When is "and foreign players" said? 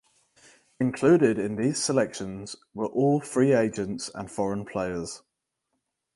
4.15-5.21